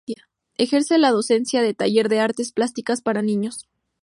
[0.57, 3.67] Ejerce la docencia de Taller de Artes Plásticas para niños.